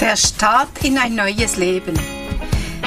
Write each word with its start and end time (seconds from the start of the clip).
Der 0.00 0.16
Start 0.16 0.82
in 0.84 0.96
ein 0.96 1.14
neues 1.14 1.56
Leben. 1.56 1.92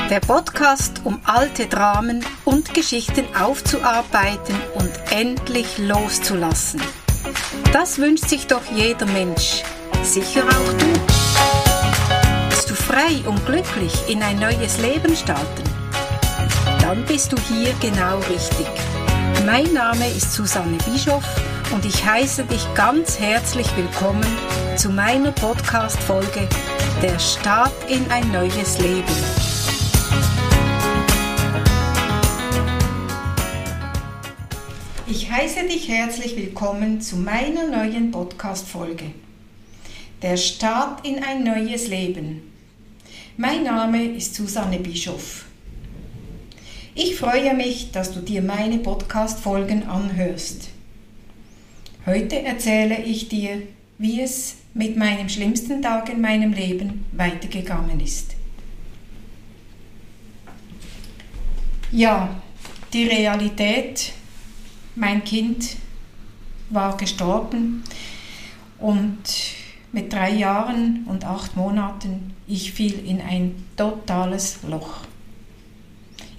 Der 0.09 0.19
Podcast, 0.19 1.01
um 1.03 1.21
alte 1.23 1.67
Dramen 1.67 2.25
und 2.45 2.73
Geschichten 2.73 3.25
aufzuarbeiten 3.35 4.55
und 4.73 4.91
endlich 5.11 5.77
loszulassen. 5.77 6.81
Das 7.71 7.99
wünscht 7.99 8.27
sich 8.27 8.47
doch 8.47 8.63
jeder 8.73 9.05
Mensch. 9.05 9.63
Sicher 10.03 10.43
auch 10.43 10.73
du. 10.73 10.87
Willst 12.49 12.69
du 12.69 12.73
frei 12.73 13.21
und 13.27 13.45
glücklich 13.45 13.93
in 14.07 14.23
ein 14.23 14.39
neues 14.39 14.79
Leben 14.79 15.15
starten? 15.15 15.63
Dann 16.81 17.05
bist 17.05 17.31
du 17.31 17.37
hier 17.53 17.73
genau 17.79 18.17
richtig. 18.29 18.67
Mein 19.45 19.71
Name 19.73 20.09
ist 20.09 20.33
Susanne 20.33 20.77
Bischoff 20.85 21.25
und 21.73 21.85
ich 21.85 22.05
heiße 22.05 22.43
dich 22.45 22.65
ganz 22.75 23.19
herzlich 23.19 23.67
willkommen 23.77 24.25
zu 24.75 24.89
meiner 24.89 25.31
Podcast-Folge 25.31 26.47
Der 27.01 27.17
Start 27.17 27.71
in 27.89 28.09
ein 28.11 28.29
neues 28.31 28.77
Leben. 28.79 29.05
Ich 35.07 35.31
heiße 35.31 35.67
dich 35.67 35.87
herzlich 35.87 36.35
willkommen 36.35 36.99
zu 36.99 37.15
meiner 37.15 37.67
neuen 37.67 38.11
Podcast-Folge. 38.11 39.05
Der 40.21 40.35
Start 40.35 41.05
in 41.07 41.23
ein 41.23 41.43
neues 41.43 41.87
Leben. 41.87 42.51
Mein 43.37 43.63
Name 43.63 44.03
ist 44.03 44.35
Susanne 44.35 44.79
Bischoff. 44.79 45.45
Ich 46.95 47.15
freue 47.15 47.53
mich, 47.53 47.91
dass 47.91 48.13
du 48.13 48.19
dir 48.19 48.41
meine 48.41 48.79
Podcast-Folgen 48.79 49.83
anhörst. 49.83 50.70
Heute 52.05 52.41
erzähle 52.41 52.99
ich 53.03 53.29
dir, 53.29 53.61
wie 53.99 54.21
es 54.21 54.55
mit 54.73 54.97
meinem 54.97 55.29
schlimmsten 55.29 55.83
Tag 55.83 56.09
in 56.09 56.19
meinem 56.19 56.51
Leben 56.51 57.05
weitergegangen 57.11 57.99
ist. 57.99 58.35
Ja, 61.91 62.41
die 62.91 63.03
Realität, 63.03 64.13
mein 64.95 65.23
Kind 65.23 65.75
war 66.71 66.97
gestorben 66.97 67.83
und 68.79 69.19
mit 69.91 70.11
drei 70.11 70.31
Jahren 70.31 71.05
und 71.05 71.23
acht 71.23 71.55
Monaten, 71.55 72.33
ich 72.47 72.71
fiel 72.71 73.05
in 73.05 73.21
ein 73.21 73.67
totales 73.77 74.63
Loch. 74.63 75.01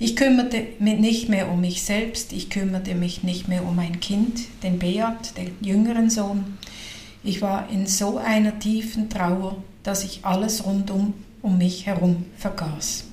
Ich 0.04 0.16
kümmerte 0.16 0.66
mich 0.80 0.98
nicht 0.98 1.28
mehr 1.28 1.48
um 1.48 1.60
mich 1.60 1.84
selbst, 1.84 2.32
ich 2.32 2.50
kümmerte 2.50 2.96
mich 2.96 3.22
nicht 3.22 3.46
mehr 3.46 3.64
um 3.64 3.76
mein 3.76 4.00
Kind, 4.00 4.40
den 4.64 4.80
Beat, 4.80 5.36
den 5.36 5.54
jüngeren 5.60 6.10
Sohn. 6.10 6.58
Ich 7.22 7.40
war 7.40 7.68
in 7.70 7.86
so 7.86 8.18
einer 8.18 8.58
tiefen 8.58 9.08
Trauer, 9.08 9.62
dass 9.84 10.02
ich 10.02 10.24
alles 10.24 10.66
rundum 10.66 11.14
um 11.40 11.56
mich 11.56 11.86
herum 11.86 12.24
vergaß. 12.36 13.04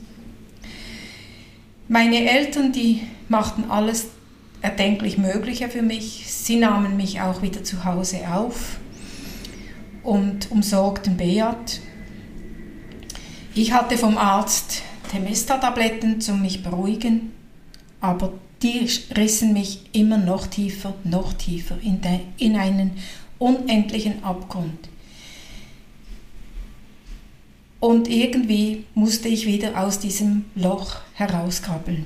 Meine 1.88 2.28
Eltern, 2.28 2.72
die 2.72 3.02
machten 3.28 3.70
alles 3.70 4.08
erdenklich 4.64 5.20
Mögliche 5.20 5.70
für 5.70 5.84
mich. 5.84 6.24
Sie 6.26 6.56
nahmen 6.56 6.98
mich 6.98 7.22
auch 7.22 7.44
wieder 7.44 7.64
zu 7.64 7.86
Hause 7.86 8.22
auf 8.34 8.80
und 10.02 10.50
umsorgten 10.50 11.18
Beat. 11.18 11.82
Ich 13.54 13.74
hatte 13.74 13.96
vom 13.96 14.18
Arzt 14.18 14.82
Temesta-Tabletten 15.10 16.22
zum 16.22 16.42
mich 16.42 16.64
beruhigen, 16.64 17.32
aber 18.00 18.34
die 18.62 18.88
rissen 19.16 19.54
mich 19.54 19.90
immer 19.94 20.18
noch 20.18 20.48
tiefer, 20.48 20.94
noch 21.04 21.34
tiefer 21.34 21.78
in, 21.82 22.02
de, 22.02 22.20
in 22.38 22.56
einen 22.56 22.92
unendlichen 23.38 24.24
Abgrund. 24.24 24.90
Und 27.80 28.10
irgendwie 28.10 28.86
musste 28.94 29.30
ich 29.30 29.46
wieder 29.46 29.82
aus 29.82 30.00
diesem 30.00 30.46
Loch 30.56 30.98
herauskrabbeln. 31.14 32.06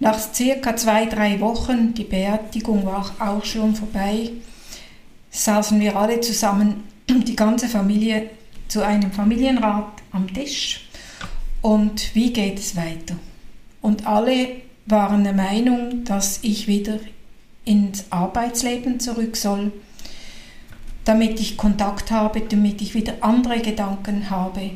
Nach 0.00 0.18
circa 0.18 0.76
zwei, 0.76 1.06
drei 1.06 1.40
Wochen, 1.40 1.94
die 1.94 2.04
Beerdigung 2.04 2.84
war 2.84 3.14
auch 3.18 3.44
schon 3.44 3.74
vorbei, 3.74 4.30
saßen 5.30 5.80
wir 5.80 5.96
alle 5.96 6.20
zusammen, 6.20 6.84
die 7.08 7.36
ganze 7.36 7.68
Familie, 7.68 8.30
zu 8.68 8.84
einem 8.84 9.12
Familienrat 9.12 10.02
am 10.12 10.32
Tisch 10.32 10.88
und 11.62 12.14
wie 12.14 12.32
geht 12.32 12.58
es 12.58 12.76
weiter. 12.76 13.16
Und 13.80 14.06
alle 14.06 14.48
waren 14.86 15.24
der 15.24 15.32
Meinung, 15.32 16.04
dass 16.04 16.40
ich 16.42 16.66
wieder 16.66 16.98
ins 17.64 18.04
Arbeitsleben 18.10 19.00
zurück 19.00 19.36
soll, 19.36 19.72
damit 21.04 21.40
ich 21.40 21.56
Kontakt 21.56 22.10
habe, 22.10 22.40
damit 22.40 22.82
ich 22.82 22.94
wieder 22.94 23.14
andere 23.20 23.60
Gedanken 23.60 24.28
habe 24.30 24.72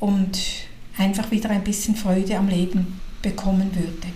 und 0.00 0.38
einfach 0.98 1.30
wieder 1.30 1.50
ein 1.50 1.64
bisschen 1.64 1.94
Freude 1.94 2.36
am 2.36 2.48
Leben 2.48 3.00
bekommen 3.22 3.70
würde. 3.74 4.12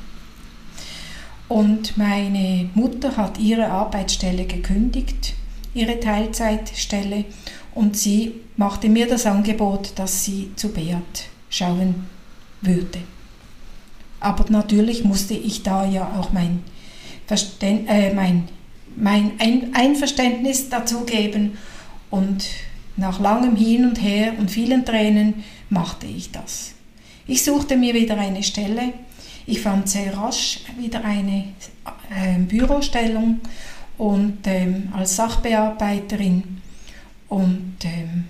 Und 1.49 1.97
meine 1.99 2.71
Mutter 2.75 3.17
hat 3.17 3.39
ihre 3.39 3.69
Arbeitsstelle 3.69 4.47
gekündigt, 4.47 5.35
ihre 5.75 6.01
Teilzeitstelle, 6.01 7.25
und 7.75 7.97
sie 7.97 8.33
machte 8.57 8.89
mir 8.89 9.07
das 9.07 9.27
Angebot, 9.27 9.93
dass 9.97 10.25
sie 10.25 10.51
zu 10.57 10.71
Beat 10.71 11.31
schauen 11.51 12.07
würde. 12.63 13.01
Aber 14.21 14.51
natürlich 14.51 15.05
musste 15.05 15.35
ich 15.35 15.63
da 15.63 15.87
ja 15.87 16.15
auch 16.19 16.33
mein, 16.33 16.63
Verständ, 17.27 17.89
äh, 17.89 18.13
mein, 18.13 18.49
mein 18.97 19.41
Einverständnis 19.73 20.69
dazugeben 20.69 21.57
und 22.11 22.45
nach 22.97 23.21
langem 23.21 23.55
Hin 23.55 23.85
und 23.85 24.03
Her 24.03 24.35
und 24.37 24.51
vielen 24.51 24.85
Tränen 24.85 25.45
machte 25.69 26.07
ich 26.07 26.33
das. 26.33 26.73
Ich 27.29 27.45
suchte 27.45 27.77
mir 27.77 27.95
wieder 27.95 28.19
eine 28.19 28.43
Stelle. 28.43 28.93
Ich 29.47 29.61
fand 29.61 29.89
sehr 29.89 30.17
rasch 30.17 30.61
wieder 30.77 31.05
eine 31.05 31.45
äh, 32.11 32.39
Bürostellung 32.41 33.41
und 33.97 34.39
ähm, 34.47 34.89
als 34.93 35.15
Sachbearbeiterin 35.15 36.43
und 37.29 37.77
ähm, 37.85 38.25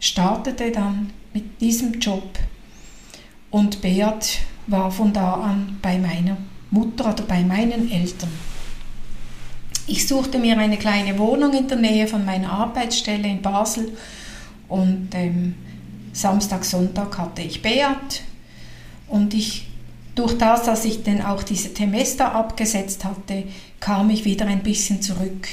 startete 0.00 0.70
dann 0.70 1.10
mit 1.34 1.60
diesem 1.60 2.00
Job 2.00 2.38
und 3.56 3.80
Beat 3.80 4.40
war 4.66 4.90
von 4.90 5.14
da 5.14 5.32
an 5.32 5.78
bei 5.80 5.96
meiner 5.96 6.36
Mutter 6.70 7.10
oder 7.10 7.22
bei 7.22 7.42
meinen 7.42 7.90
Eltern. 7.90 8.28
Ich 9.86 10.06
suchte 10.06 10.38
mir 10.38 10.58
eine 10.58 10.76
kleine 10.76 11.18
Wohnung 11.18 11.54
in 11.54 11.66
der 11.66 11.78
Nähe 11.78 12.06
von 12.06 12.26
meiner 12.26 12.52
Arbeitsstelle 12.52 13.26
in 13.26 13.40
Basel 13.40 13.96
und 14.68 15.08
ähm, 15.14 15.54
Samstag, 16.12 16.66
Sonntag 16.66 17.16
hatte 17.16 17.40
ich 17.40 17.62
Beat 17.62 18.24
und 19.08 19.32
ich 19.32 19.68
durch 20.14 20.36
das, 20.36 20.64
dass 20.64 20.84
ich 20.84 21.02
dann 21.02 21.22
auch 21.22 21.42
diese 21.42 21.72
Temester 21.72 22.34
abgesetzt 22.34 23.06
hatte, 23.06 23.44
kam 23.80 24.10
ich 24.10 24.26
wieder 24.26 24.46
ein 24.46 24.62
bisschen 24.62 25.00
zurück 25.00 25.48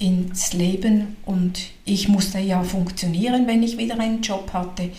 ins 0.00 0.54
Leben 0.54 1.16
und 1.24 1.60
ich 1.84 2.08
musste 2.08 2.40
ja 2.40 2.64
funktionieren, 2.64 3.46
wenn 3.46 3.62
ich 3.62 3.78
wieder 3.78 4.00
einen 4.00 4.22
Job 4.22 4.52
hatte 4.52 4.90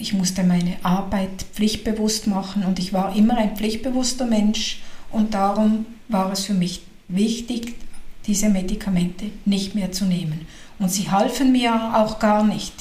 ich 0.00 0.14
musste 0.14 0.42
meine 0.42 0.76
Arbeit 0.82 1.44
pflichtbewusst 1.52 2.26
machen 2.26 2.64
und 2.64 2.78
ich 2.78 2.92
war 2.92 3.14
immer 3.14 3.36
ein 3.36 3.56
pflichtbewusster 3.56 4.24
Mensch 4.24 4.80
und 5.10 5.34
darum 5.34 5.86
war 6.08 6.32
es 6.32 6.46
für 6.46 6.54
mich 6.54 6.82
wichtig, 7.08 7.74
diese 8.26 8.48
Medikamente 8.48 9.30
nicht 9.44 9.74
mehr 9.74 9.92
zu 9.92 10.04
nehmen. 10.04 10.46
Und 10.78 10.90
sie 10.90 11.10
halfen 11.10 11.52
mir 11.52 11.94
auch 11.94 12.18
gar 12.18 12.44
nicht. 12.44 12.72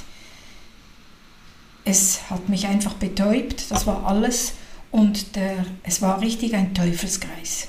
Es 1.83 2.29
hat 2.29 2.47
mich 2.49 2.67
einfach 2.67 2.93
betäubt, 2.93 3.69
das 3.69 3.85
war 3.85 4.05
alles 4.05 4.53
und 4.91 5.35
der, 5.35 5.65
es 5.83 6.01
war 6.01 6.21
richtig 6.21 6.55
ein 6.55 6.73
Teufelskreis. 6.73 7.67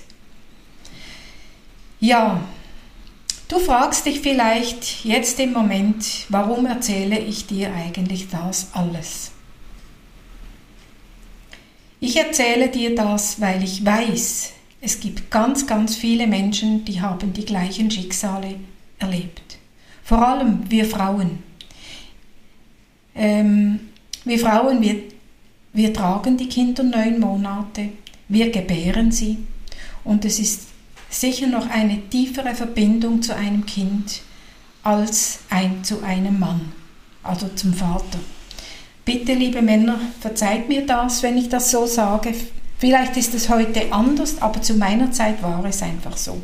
Ja, 1.99 2.41
du 3.49 3.59
fragst 3.59 4.07
dich 4.07 4.21
vielleicht 4.21 5.05
jetzt 5.05 5.41
im 5.41 5.53
Moment, 5.53 6.27
warum 6.29 6.67
erzähle 6.67 7.19
ich 7.19 7.47
dir 7.47 7.75
eigentlich 7.75 8.29
das 8.29 8.69
alles? 8.73 9.33
Ich 12.03 12.17
erzähle 12.17 12.69
dir 12.69 12.95
das, 12.95 13.43
weil 13.43 13.63
ich 13.63 13.85
weiß, 13.85 14.53
es 14.81 15.01
gibt 15.01 15.31
ganz, 15.31 15.67
ganz 15.67 15.97
viele 15.97 16.27
Menschen, 16.27 16.83
die 16.87 17.03
haben 17.03 17.35
die 17.35 17.45
gleichen 17.45 17.91
Schicksale 17.91 18.55
erlebt. 18.99 19.59
Vor 20.03 20.27
allem 20.27 20.71
wir 20.71 20.87
Frauen. 20.87 21.43
Ähm, 23.15 23.81
wir 24.25 24.39
Frauen, 24.39 24.81
wir, 24.81 24.97
wir 25.75 25.93
tragen 25.93 26.39
die 26.39 26.49
Kinder 26.49 26.83
neun 26.83 27.21
Monate, 27.21 27.91
wir 28.29 28.51
gebären 28.51 29.13
sie 29.13 29.39
und 30.03 30.25
es 30.25 30.39
ist 30.39 30.69
sicher 31.11 31.49
noch 31.49 31.69
eine 31.69 32.09
tiefere 32.09 32.55
Verbindung 32.55 33.21
zu 33.21 33.35
einem 33.35 33.67
Kind 33.67 34.23
als 34.83 35.41
ein, 35.51 35.85
zu 35.85 36.03
einem 36.03 36.39
Mann, 36.39 36.73
also 37.23 37.49
zum 37.49 37.75
Vater. 37.75 38.19
Bitte, 39.05 39.35
liebe 39.35 39.63
Männer, 39.63 39.99
verzeiht 40.21 40.69
mir 40.69 40.87
das, 40.87 41.23
wenn 41.23 41.39
ich 41.39 41.49
das 41.49 41.71
so 41.71 41.87
sage. 41.87 42.35
Vielleicht 42.79 43.17
ist 43.17 43.35
es 43.35 43.49
heute 43.49 43.93
anders, 43.93 44.41
aber 44.41 44.63
zu 44.63 44.75
meiner 44.75 45.11
Zeit 45.11 45.43
war 45.43 45.65
es 45.65 45.83
einfach 45.83 46.17
so. 46.17 46.41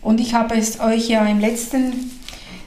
Und 0.00 0.20
ich 0.20 0.34
habe 0.34 0.56
es 0.56 0.80
euch 0.80 1.08
ja 1.08 1.24
im 1.26 1.38
letzten 1.38 2.10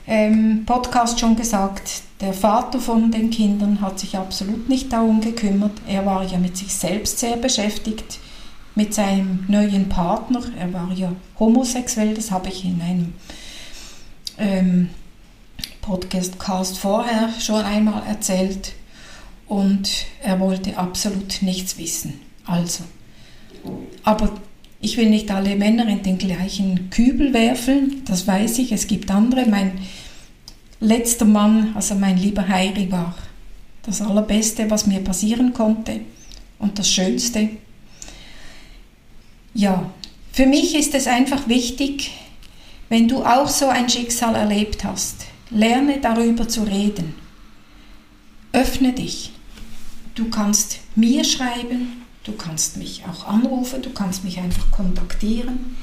ähm, 0.07 0.63
Podcast 0.65 1.19
schon 1.19 1.35
gesagt, 1.35 2.03
der 2.21 2.33
Vater 2.33 2.79
von 2.79 3.11
den 3.11 3.29
Kindern 3.29 3.81
hat 3.81 3.99
sich 3.99 4.17
absolut 4.17 4.69
nicht 4.69 4.93
darum 4.93 5.19
gekümmert. 5.19 5.73
Er 5.87 6.05
war 6.05 6.23
ja 6.23 6.37
mit 6.37 6.55
sich 6.55 6.73
selbst 6.73 7.19
sehr 7.19 7.35
beschäftigt, 7.35 8.19
mit 8.73 8.93
seinem 8.93 9.43
neuen 9.47 9.89
Partner. 9.89 10.41
Er 10.57 10.71
war 10.71 10.91
ja 10.93 11.11
homosexuell, 11.39 12.13
das 12.13 12.31
habe 12.31 12.49
ich 12.49 12.63
in 12.63 12.81
einem 12.81 13.13
ähm, 14.37 14.89
Podcast 15.85 16.77
vorher 16.77 17.29
schon 17.39 17.63
einmal 17.63 18.03
erzählt. 18.07 18.73
Und 19.47 19.89
er 20.23 20.39
wollte 20.39 20.77
absolut 20.77 21.41
nichts 21.41 21.77
wissen. 21.77 22.19
Also, 22.45 22.83
aber 24.03 24.31
ich 24.81 24.97
will 24.97 25.09
nicht 25.09 25.29
alle 25.31 25.55
Männer 25.55 25.87
in 25.87 26.01
den 26.01 26.17
gleichen 26.17 26.89
Kübel 26.89 27.33
werfen, 27.33 28.01
das 28.05 28.25
weiß 28.27 28.57
ich, 28.59 28.71
es 28.71 28.87
gibt 28.87 29.11
andere. 29.11 29.45
Mein 29.45 29.79
letzter 30.79 31.25
Mann, 31.25 31.73
also 31.75 31.95
mein 31.95 32.17
lieber 32.17 32.47
Heiri, 32.47 32.91
war 32.91 33.15
das 33.83 34.01
Allerbeste, 34.01 34.69
was 34.71 34.87
mir 34.87 34.99
passieren 34.99 35.53
konnte 35.53 36.01
und 36.57 36.79
das 36.79 36.89
Schönste. 36.89 37.49
Ja, 39.53 39.91
für 40.31 40.47
mich 40.47 40.75
ist 40.75 40.95
es 40.95 41.07
einfach 41.07 41.47
wichtig, 41.47 42.11
wenn 42.89 43.07
du 43.07 43.23
auch 43.23 43.47
so 43.47 43.67
ein 43.67 43.89
Schicksal 43.89 44.35
erlebt 44.35 44.83
hast, 44.83 45.25
lerne 45.49 45.99
darüber 45.99 46.47
zu 46.47 46.63
reden. 46.63 47.15
Öffne 48.51 48.93
dich. 48.93 49.31
Du 50.15 50.29
kannst 50.29 50.79
mir 50.95 51.23
schreiben, 51.23 52.03
du 52.23 52.31
kannst 52.33 52.77
mich 52.77 53.03
auch 53.05 53.27
anrufen, 53.27 53.81
du 53.81 53.89
kannst 53.89 54.23
mich 54.23 54.39
einfach 54.39 54.71
kontaktieren. 54.71 55.75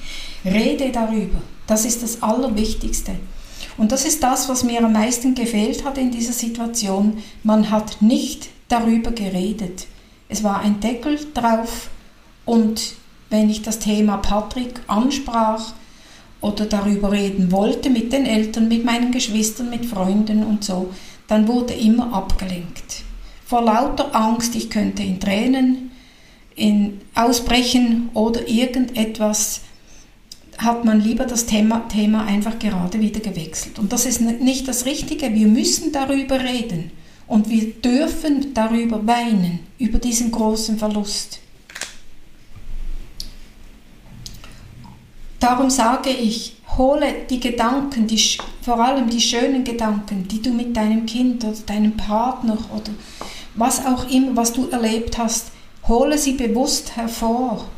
Rede 0.44 0.90
darüber. 0.90 1.40
Das 1.66 1.84
ist 1.84 2.02
das 2.02 2.22
Allerwichtigste. 2.22 3.12
Und 3.76 3.92
das 3.92 4.04
ist 4.04 4.22
das, 4.22 4.48
was 4.48 4.64
mir 4.64 4.84
am 4.84 4.92
meisten 4.92 5.34
gefehlt 5.34 5.84
hat 5.84 5.98
in 5.98 6.10
dieser 6.10 6.32
Situation. 6.32 7.22
Man 7.42 7.70
hat 7.70 8.02
nicht 8.02 8.48
darüber 8.68 9.12
geredet. 9.12 9.86
Es 10.28 10.42
war 10.42 10.60
ein 10.60 10.80
Deckel 10.80 11.18
drauf 11.34 11.90
und 12.44 12.94
wenn 13.30 13.50
ich 13.50 13.62
das 13.62 13.78
Thema 13.78 14.18
Patrick 14.18 14.80
ansprach 14.86 15.72
oder 16.42 16.66
darüber 16.66 17.12
reden 17.12 17.50
wollte 17.50 17.88
mit 17.88 18.12
den 18.12 18.26
Eltern, 18.26 18.68
mit 18.68 18.84
meinen 18.84 19.10
Geschwistern, 19.10 19.70
mit 19.70 19.86
Freunden 19.86 20.44
und 20.44 20.64
so, 20.64 20.90
dann 21.28 21.48
wurde 21.48 21.72
immer 21.72 22.12
abgelenkt. 22.12 23.04
Vor 23.46 23.62
lauter 23.62 24.14
Angst, 24.14 24.54
ich 24.54 24.68
könnte 24.68 25.02
in 25.02 25.18
Tränen 25.18 25.90
in 26.54 27.00
ausbrechen 27.14 28.10
oder 28.14 28.46
irgendetwas 28.46 29.62
hat 30.58 30.84
man 30.84 31.00
lieber 31.00 31.24
das 31.24 31.46
Thema, 31.46 31.88
Thema 31.88 32.24
einfach 32.24 32.58
gerade 32.58 33.00
wieder 33.00 33.20
gewechselt. 33.20 33.78
Und 33.78 33.92
das 33.92 34.06
ist 34.06 34.20
nicht 34.20 34.68
das 34.68 34.84
Richtige. 34.84 35.34
Wir 35.34 35.48
müssen 35.48 35.92
darüber 35.92 36.40
reden 36.40 36.90
und 37.26 37.48
wir 37.48 37.72
dürfen 37.72 38.54
darüber 38.54 39.06
weinen, 39.06 39.60
über 39.78 39.98
diesen 39.98 40.30
großen 40.30 40.78
Verlust. 40.78 41.41
Darum 45.42 45.70
sage 45.70 46.10
ich, 46.10 46.54
hole 46.78 47.26
die 47.28 47.40
Gedanken, 47.40 48.06
die, 48.06 48.22
vor 48.60 48.78
allem 48.78 49.10
die 49.10 49.20
schönen 49.20 49.64
Gedanken, 49.64 50.28
die 50.28 50.40
du 50.40 50.50
mit 50.52 50.76
deinem 50.76 51.04
Kind 51.04 51.42
oder 51.42 51.58
deinem 51.66 51.96
Partner 51.96 52.56
oder 52.70 52.92
was 53.56 53.84
auch 53.84 54.08
immer, 54.08 54.36
was 54.36 54.52
du 54.52 54.68
erlebt 54.68 55.18
hast, 55.18 55.48
hole 55.88 56.16
sie 56.16 56.34
bewusst 56.34 56.94
hervor 56.94 57.68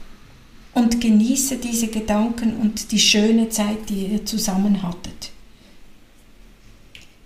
und 0.75 1.01
genieße 1.01 1.57
diese 1.57 1.87
Gedanken 1.87 2.59
und 2.59 2.93
die 2.93 2.99
schöne 2.99 3.49
Zeit, 3.49 3.89
die 3.89 4.09
ihr 4.09 4.27
zusammen 4.27 4.83
hattet. 4.83 5.31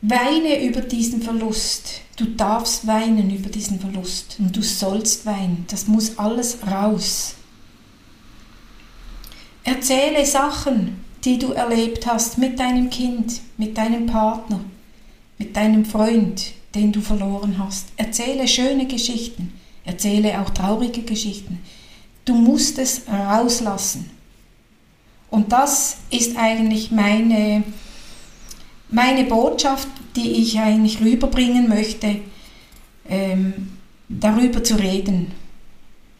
Weine 0.03 0.65
über 0.65 0.83
diesen 0.83 1.21
Verlust. 1.21 2.03
Du 2.17 2.27
darfst 2.27 2.87
weinen 2.87 3.37
über 3.37 3.51
diesen 3.51 3.81
Verlust 3.81 4.37
und 4.39 4.57
du 4.57 4.63
sollst 4.63 5.27
weinen. 5.27 5.67
Das 5.69 5.89
muss 5.89 6.17
alles 6.17 6.59
raus. 6.65 7.35
Erzähle 9.69 10.25
Sachen, 10.25 11.05
die 11.25 11.39
du 11.39 11.53
erlebt 11.53 12.07
hast 12.07 12.39
mit 12.39 12.59
deinem 12.59 12.89
Kind, 12.89 13.43
mit 13.59 13.77
deinem 13.77 14.07
Partner, 14.07 14.61
mit 15.37 15.55
deinem 15.57 15.85
Freund, 15.85 16.53
den 16.75 16.91
du 16.91 17.03
verloren 17.03 17.57
hast. 17.59 17.89
Erzähle 17.99 18.49
schöne 18.49 18.87
Geschichten, 18.87 19.53
erzähle 19.85 20.41
auch 20.41 20.49
traurige 20.49 21.03
Geschichten. 21.03 21.63
Du 22.25 22.35
musst 22.35 22.79
es 22.79 23.03
rauslassen. 23.09 24.09
Und 25.29 25.53
das 25.53 25.99
ist 26.11 26.39
eigentlich 26.39 26.91
meine, 26.91 27.63
meine 28.89 29.25
Botschaft, 29.25 29.89
die 30.17 30.31
ich 30.31 30.59
eigentlich 30.59 31.03
rüberbringen 31.03 31.69
möchte, 31.69 32.23
ähm, 33.07 33.73
darüber 34.09 34.65
zu 34.65 34.77
reden 34.77 35.33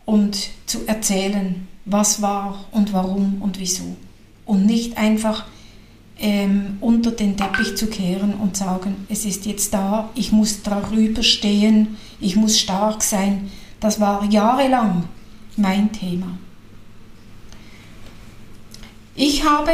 und 0.05 0.51
zu 0.67 0.87
erzählen, 0.87 1.67
was 1.91 2.23
war 2.23 2.65
und 2.73 2.93
warum 2.93 3.41
und 3.41 3.59
wieso. 3.59 3.97
Und 4.45 4.67
nicht 4.67 4.97
einfach 4.97 5.45
ähm, 6.19 6.79
unter 6.81 7.13
den 7.13 7.37
Teppich 7.37 7.77
zu 7.77 7.87
kehren 7.87 8.35
und 8.35 8.57
sagen, 8.57 9.07
es 9.09 9.25
ist 9.25 9.47
jetzt 9.47 9.73
da, 9.73 10.11
ich 10.15 10.33
muss 10.33 10.63
darüber 10.63 11.23
stehen, 11.23 11.97
ich 12.21 12.37
muss 12.37 12.59
stark 12.59 13.03
sein. 13.03 13.51
Das 13.81 14.01
war 14.01 14.25
jahrelang 14.25 15.05
mein 15.57 15.93
Thema. 15.93 16.39
Ich 19.15 19.45
habe 19.45 19.73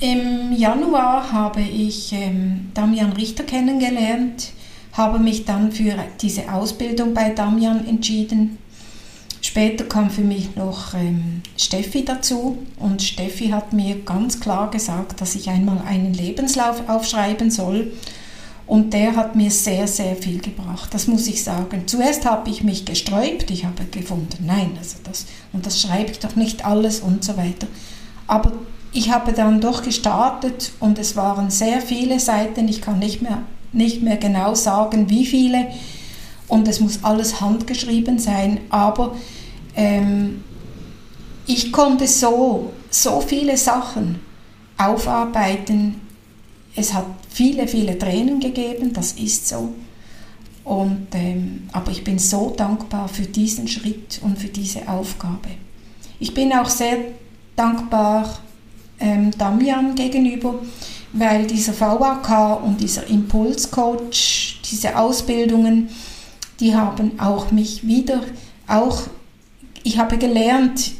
im 0.00 0.52
Januar 0.56 1.30
habe 1.30 1.60
ich 1.60 2.12
ähm, 2.12 2.70
Damian 2.72 3.12
Richter 3.12 3.44
kennengelernt, 3.44 4.52
habe 4.92 5.18
mich 5.18 5.44
dann 5.44 5.72
für 5.72 5.94
diese 6.20 6.50
Ausbildung 6.50 7.12
bei 7.12 7.30
Damian 7.30 7.86
entschieden. 7.86 8.56
Später 9.42 9.84
kam 9.84 10.10
für 10.10 10.20
mich 10.20 10.54
noch 10.54 10.94
ähm, 10.94 11.42
Steffi 11.56 12.04
dazu 12.04 12.58
und 12.78 13.02
Steffi 13.02 13.48
hat 13.48 13.72
mir 13.72 13.96
ganz 14.00 14.38
klar 14.38 14.70
gesagt, 14.70 15.20
dass 15.20 15.34
ich 15.34 15.48
einmal 15.48 15.82
einen 15.86 16.12
Lebenslauf 16.12 16.88
aufschreiben 16.88 17.50
soll 17.50 17.92
und 18.66 18.92
der 18.92 19.16
hat 19.16 19.34
mir 19.34 19.50
sehr, 19.50 19.88
sehr 19.88 20.14
viel 20.14 20.40
gebracht, 20.40 20.92
das 20.92 21.06
muss 21.06 21.26
ich 21.26 21.42
sagen. 21.42 21.84
Zuerst 21.86 22.24
habe 22.26 22.50
ich 22.50 22.62
mich 22.62 22.84
gesträubt, 22.84 23.50
ich 23.50 23.64
habe 23.64 23.84
gefunden, 23.90 24.44
nein, 24.46 24.72
also 24.78 24.98
das, 25.02 25.26
und 25.52 25.64
das 25.64 25.80
schreibe 25.80 26.12
ich 26.12 26.18
doch 26.18 26.36
nicht 26.36 26.64
alles 26.64 27.00
und 27.00 27.24
so 27.24 27.36
weiter. 27.36 27.66
Aber 28.26 28.52
ich 28.92 29.10
habe 29.10 29.32
dann 29.32 29.60
doch 29.60 29.82
gestartet 29.82 30.72
und 30.80 30.98
es 30.98 31.16
waren 31.16 31.50
sehr 31.50 31.80
viele 31.80 32.20
Seiten, 32.20 32.68
ich 32.68 32.80
kann 32.80 32.98
nicht 32.98 33.22
mehr, 33.22 33.42
nicht 33.72 34.02
mehr 34.02 34.18
genau 34.18 34.54
sagen, 34.54 35.08
wie 35.10 35.24
viele. 35.26 35.66
Und 36.50 36.66
es 36.66 36.80
muss 36.80 37.04
alles 37.04 37.40
handgeschrieben 37.40 38.18
sein, 38.18 38.60
aber 38.70 39.16
ähm, 39.76 40.42
ich 41.46 41.72
konnte 41.72 42.08
so, 42.08 42.72
so 42.90 43.20
viele 43.20 43.56
Sachen 43.56 44.20
aufarbeiten, 44.76 46.00
es 46.74 46.92
hat 46.92 47.06
viele, 47.28 47.68
viele 47.68 47.96
Tränen 47.96 48.40
gegeben, 48.40 48.92
das 48.92 49.12
ist 49.12 49.48
so. 49.48 49.72
Und, 50.64 51.06
ähm, 51.12 51.68
aber 51.72 51.92
ich 51.92 52.02
bin 52.02 52.18
so 52.18 52.52
dankbar 52.56 53.08
für 53.08 53.26
diesen 53.26 53.68
Schritt 53.68 54.20
und 54.22 54.36
für 54.38 54.48
diese 54.48 54.88
Aufgabe. 54.88 55.50
Ich 56.18 56.34
bin 56.34 56.52
auch 56.52 56.68
sehr 56.68 56.98
dankbar 57.54 58.40
ähm, 58.98 59.30
Damian 59.38 59.94
gegenüber, 59.94 60.56
weil 61.12 61.46
dieser 61.46 61.78
VAK 61.78 62.62
und 62.64 62.80
dieser 62.80 63.06
Impulscoach, 63.06 64.60
diese 64.70 64.98
Ausbildungen, 64.98 65.88
die 66.60 66.74
haben 66.74 67.18
auch 67.18 67.50
mich 67.50 67.86
wieder, 67.86 68.20
auch 68.66 69.02
ich 69.82 69.98
habe 69.98 70.18
gelernt, 70.18 70.92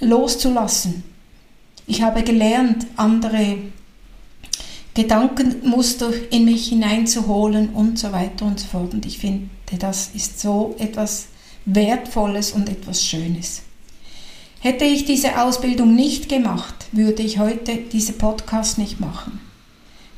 loszulassen. 0.00 1.04
Ich 1.86 2.02
habe 2.02 2.22
gelernt, 2.24 2.86
andere 2.96 3.58
Gedankenmuster 4.94 6.10
in 6.30 6.44
mich 6.46 6.68
hineinzuholen 6.68 7.68
und 7.70 7.98
so 7.98 8.12
weiter 8.12 8.44
und 8.44 8.58
so 8.58 8.66
fort. 8.66 8.92
Und 8.92 9.06
ich 9.06 9.18
finde, 9.18 9.48
das 9.78 10.10
ist 10.14 10.40
so 10.40 10.74
etwas 10.78 11.26
Wertvolles 11.64 12.52
und 12.52 12.68
etwas 12.68 13.04
Schönes. 13.04 13.62
Hätte 14.60 14.84
ich 14.84 15.04
diese 15.04 15.40
Ausbildung 15.40 15.94
nicht 15.94 16.28
gemacht, 16.28 16.74
würde 16.92 17.22
ich 17.22 17.38
heute 17.38 17.76
diese 17.92 18.14
Podcast 18.14 18.78
nicht 18.78 18.98
machen. 18.98 19.40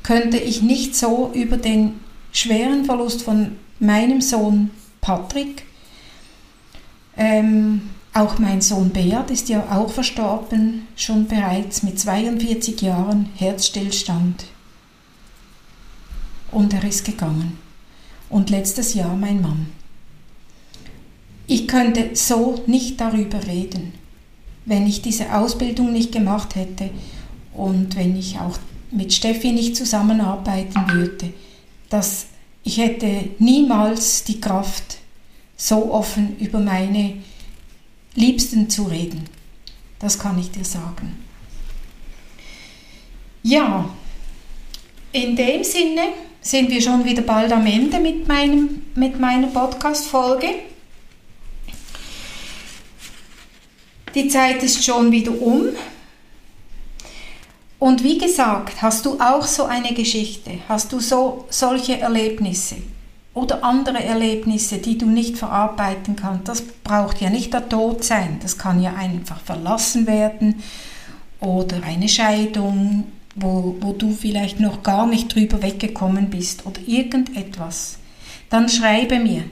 Könnte 0.01 0.37
ich 0.37 0.61
nicht 0.61 0.95
so 0.95 1.29
über 1.33 1.57
den 1.57 1.99
schweren 2.31 2.85
Verlust 2.85 3.21
von 3.21 3.57
meinem 3.79 4.21
Sohn 4.21 4.71
Patrick, 5.01 5.63
ähm, 7.17 7.89
auch 8.13 8.39
mein 8.39 8.61
Sohn 8.61 8.89
Beat 8.89 9.29
ist 9.29 9.49
ja 9.49 9.71
auch 9.71 9.91
verstorben, 9.91 10.87
schon 10.95 11.27
bereits 11.27 11.83
mit 11.83 11.99
42 11.99 12.81
Jahren 12.81 13.29
Herzstillstand 13.35 14.45
und 16.51 16.73
er 16.73 16.83
ist 16.83 17.05
gegangen. 17.05 17.57
Und 18.29 18.49
letztes 18.49 18.93
Jahr 18.93 19.15
mein 19.15 19.41
Mann. 19.41 19.67
Ich 21.47 21.67
könnte 21.67 22.11
so 22.13 22.63
nicht 22.67 23.01
darüber 23.01 23.45
reden, 23.47 23.93
wenn 24.65 24.85
ich 24.85 25.01
diese 25.01 25.33
Ausbildung 25.33 25.91
nicht 25.91 26.11
gemacht 26.11 26.55
hätte 26.55 26.91
und 27.53 27.95
wenn 27.95 28.15
ich 28.15 28.39
auch 28.39 28.57
mit 28.91 29.13
Steffi 29.13 29.51
nicht 29.51 29.75
zusammenarbeiten 29.75 30.91
würde, 30.91 31.33
dass 31.89 32.27
ich 32.63 32.77
hätte 32.77 33.29
niemals 33.39 34.23
die 34.23 34.39
Kraft, 34.39 34.97
so 35.55 35.91
offen 35.91 36.37
über 36.39 36.59
meine 36.59 37.15
Liebsten 38.15 38.69
zu 38.69 38.83
reden. 38.83 39.25
Das 39.99 40.17
kann 40.17 40.39
ich 40.39 40.51
dir 40.51 40.63
sagen. 40.63 41.25
Ja, 43.43 43.89
in 45.11 45.35
dem 45.35 45.63
Sinne 45.63 46.09
sind 46.41 46.69
wir 46.69 46.81
schon 46.81 47.03
wieder 47.03 47.21
bald 47.21 47.51
am 47.51 47.65
Ende 47.65 47.99
mit, 47.99 48.27
meinem, 48.27 48.83
mit 48.95 49.19
meiner 49.19 49.47
Podcast-Folge. 49.47 50.47
Die 54.15 54.27
Zeit 54.27 54.63
ist 54.63 54.83
schon 54.83 55.11
wieder 55.11 55.39
um. 55.41 55.67
Und 57.79 58.03
wie 58.03 58.17
gesagt, 58.17 58.81
hast 58.81 59.05
du 59.05 59.19
auch 59.21 59.43
so 59.43 59.63
eine 59.63 59.93
Geschichte, 59.93 60.59
hast 60.67 60.91
du 60.91 60.99
so 60.99 61.45
solche 61.49 61.99
Erlebnisse 61.99 62.75
oder 63.33 63.63
andere 63.63 64.03
Erlebnisse, 64.03 64.79
die 64.79 64.97
du 64.97 65.05
nicht 65.05 65.37
verarbeiten 65.37 66.17
kannst. 66.17 66.49
Das 66.49 66.61
braucht 66.61 67.21
ja 67.21 67.29
nicht 67.29 67.53
der 67.53 67.69
Tod 67.69 68.03
sein, 68.03 68.39
das 68.41 68.57
kann 68.57 68.81
ja 68.81 68.95
einfach 68.95 69.39
verlassen 69.39 70.07
werden 70.07 70.61
oder 71.39 71.81
eine 71.83 72.09
Scheidung, 72.09 73.05
wo, 73.35 73.77
wo 73.79 73.93
du 73.93 74.11
vielleicht 74.11 74.59
noch 74.59 74.83
gar 74.83 75.07
nicht 75.07 75.33
drüber 75.33 75.61
weggekommen 75.61 76.29
bist 76.29 76.65
oder 76.65 76.81
irgendetwas. 76.85 77.97
Dann 78.49 78.67
schreibe 78.67 79.19
mir. 79.19 79.43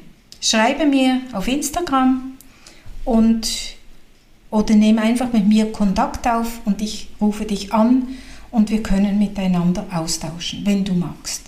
Schreibe 0.42 0.86
mir 0.86 1.22
auf 1.32 1.48
Instagram 1.48 2.34
und 3.06 3.77
oder 4.50 4.76
nehme 4.76 5.02
einfach 5.02 5.34
mit 5.34 5.48
mir 5.48 5.72
Kontakt 5.72 6.28
auf 6.28 6.62
und 6.66 6.82
ich 6.82 7.10
rufe 7.20 7.46
dich 7.46 7.74
an 7.74 8.08
und 8.52 8.70
wir 8.70 8.82
können 8.82 9.20
miteinander 9.20 9.86
austauschen, 9.94 10.66
wenn 10.66 10.86
du 10.86 10.94
magst. 10.94 11.44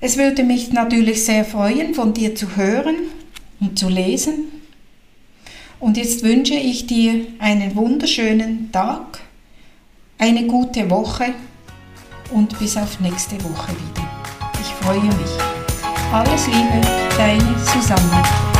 Es 0.00 0.16
würde 0.16 0.42
mich 0.42 0.72
natürlich 0.72 1.24
sehr 1.24 1.44
freuen, 1.44 1.94
von 1.94 2.12
dir 2.12 2.34
zu 2.34 2.56
hören 2.56 2.96
und 3.60 3.78
zu 3.78 3.88
lesen. 3.88 4.46
Und 5.78 5.96
jetzt 5.96 6.22
wünsche 6.22 6.54
ich 6.54 6.86
dir 6.86 7.26
einen 7.38 7.74
wunderschönen 7.76 8.72
Tag, 8.72 9.20
eine 10.18 10.46
gute 10.46 10.90
Woche 10.90 11.34
und 12.32 12.58
bis 12.58 12.76
auf 12.76 13.00
nächste 13.00 13.36
Woche 13.44 13.72
wieder. 13.72 14.10
Ich 14.60 14.68
freue 14.84 15.02
mich. 15.02 16.12
Alles 16.12 16.46
Liebe, 16.46 16.80
deine 17.16 17.58
Susanne. 17.58 18.51